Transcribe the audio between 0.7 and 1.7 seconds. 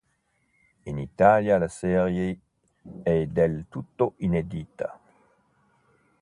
In Italia la